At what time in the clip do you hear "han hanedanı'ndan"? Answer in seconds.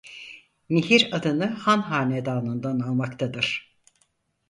1.51-2.79